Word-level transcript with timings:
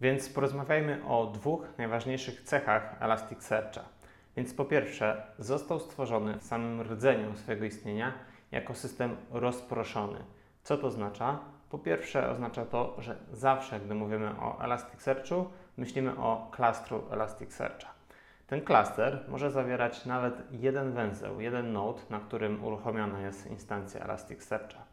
Więc 0.00 0.28
porozmawiajmy 0.28 1.00
o 1.08 1.26
dwóch 1.26 1.66
najważniejszych 1.78 2.42
cechach 2.42 2.96
Elasticsearcha. 3.00 3.84
Więc 4.36 4.54
po 4.54 4.64
pierwsze, 4.64 5.22
został 5.38 5.80
stworzony 5.80 6.38
w 6.38 6.42
samym 6.42 6.82
rdzeniu 6.82 7.36
swojego 7.36 7.64
istnienia 7.64 8.12
jako 8.52 8.74
system 8.74 9.16
rozproszony. 9.30 10.18
Co 10.62 10.76
to 10.76 10.86
oznacza? 10.86 11.38
Po 11.70 11.78
pierwsze, 11.78 12.30
oznacza 12.30 12.64
to, 12.64 12.96
że 12.98 13.16
zawsze, 13.32 13.80
gdy 13.80 13.94
mówimy 13.94 14.30
o 14.40 14.64
Elasticsearchu, 14.64 15.46
myślimy 15.76 16.16
o 16.16 16.48
klastru 16.50 17.02
Elasticsearcha. 17.10 17.88
Ten 18.46 18.60
klaster 18.60 19.24
może 19.28 19.50
zawierać 19.50 20.06
nawet 20.06 20.34
jeden 20.50 20.92
węzeł, 20.92 21.40
jeden 21.40 21.72
node, 21.72 22.00
na 22.10 22.20
którym 22.20 22.64
uruchomiona 22.64 23.20
jest 23.20 23.46
instancja 23.46 24.00
Elasticsearcha. 24.00 24.84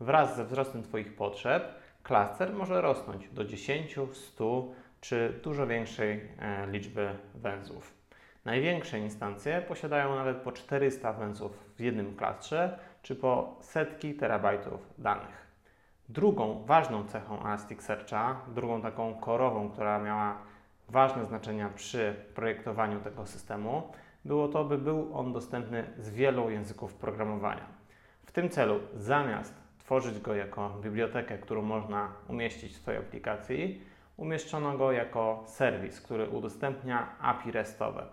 Wraz 0.00 0.36
ze 0.36 0.44
wzrostem 0.44 0.82
Twoich 0.82 1.16
potrzeb, 1.16 1.74
klaster 2.06 2.52
może 2.52 2.80
rosnąć 2.80 3.28
do 3.28 3.44
10, 3.44 3.96
100 4.12 4.68
czy 5.00 5.40
dużo 5.42 5.66
większej 5.66 6.28
e, 6.38 6.66
liczby 6.66 7.10
węzłów. 7.34 7.94
Największe 8.44 8.98
instancje 8.98 9.62
posiadają 9.68 10.16
nawet 10.16 10.36
po 10.36 10.52
400 10.52 11.12
węzłów 11.12 11.52
w 11.76 11.80
jednym 11.80 12.16
klastrze, 12.16 12.78
czy 13.02 13.16
po 13.16 13.56
setki 13.60 14.14
terabajtów 14.14 14.80
danych. 14.98 15.46
Drugą 16.08 16.64
ważną 16.66 17.04
cechą 17.04 17.40
Elasticsearcha, 17.40 18.40
drugą 18.54 18.82
taką 18.82 19.14
korową, 19.14 19.70
która 19.70 19.98
miała 19.98 20.38
ważne 20.88 21.24
znaczenia 21.24 21.68
przy 21.68 22.14
projektowaniu 22.34 23.00
tego 23.00 23.26
systemu, 23.26 23.82
było 24.24 24.48
to, 24.48 24.64
by 24.64 24.78
był 24.78 25.18
on 25.18 25.32
dostępny 25.32 25.84
z 25.98 26.10
wielu 26.10 26.50
języków 26.50 26.94
programowania. 26.94 27.66
W 28.26 28.32
tym 28.32 28.50
celu, 28.50 28.80
zamiast 28.94 29.65
tworzyć 29.86 30.20
go 30.20 30.34
jako 30.34 30.70
bibliotekę, 30.82 31.38
którą 31.38 31.62
można 31.62 32.12
umieścić 32.28 32.72
w 32.72 32.76
swojej 32.76 33.00
aplikacji, 33.00 33.84
umieszczono 34.16 34.78
go 34.78 34.92
jako 34.92 35.44
serwis, 35.46 36.00
który 36.00 36.28
udostępnia 36.28 37.18
API 37.20 37.50
RESTowe. 37.50 38.06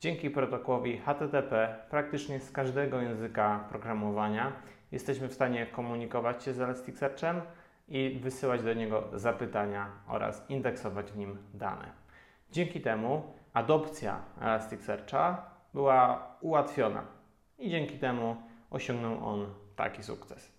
Dzięki 0.00 0.30
protokołowi 0.30 0.98
HTTP 0.98 1.76
praktycznie 1.90 2.40
z 2.40 2.52
każdego 2.52 3.00
języka 3.00 3.64
programowania 3.68 4.52
jesteśmy 4.92 5.28
w 5.28 5.34
stanie 5.34 5.66
komunikować 5.66 6.44
się 6.44 6.52
z 6.52 6.60
Elasticsearchem 6.60 7.40
i 7.88 8.20
wysyłać 8.22 8.62
do 8.62 8.74
niego 8.74 9.04
zapytania 9.12 9.86
oraz 10.06 10.50
indeksować 10.50 11.12
w 11.12 11.16
nim 11.16 11.38
dane. 11.54 11.92
Dzięki 12.52 12.80
temu 12.80 13.32
adopcja 13.52 14.20
Elasticsearcha 14.40 15.50
była 15.74 16.28
ułatwiona 16.40 17.02
i 17.58 17.70
dzięki 17.70 17.98
temu 17.98 18.36
osiągnął 18.70 19.26
on 19.28 19.46
taki 19.76 20.02
sukces. 20.02 20.57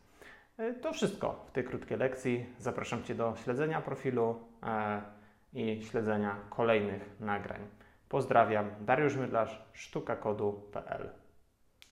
E, 0.60 0.74
to 0.74 0.94
wszystko 0.94 1.46
w 1.48 1.52
tej 1.52 1.64
krótkiej 1.64 1.98
lekcji. 1.98 2.46
Zapraszam 2.58 3.04
Cię 3.04 3.16
do 3.16 3.36
śledzenia 3.44 3.82
profilu 3.82 4.40
e, 4.64 5.02
i 5.54 5.84
śledzenia 5.84 6.36
kolejnych 6.50 7.20
nagrań. 7.20 7.62
Pozdrawiam, 8.10 8.70
Dariusz 8.82 9.16
Mydlarz, 9.16 9.62
sztukakodu.pl 9.74 11.10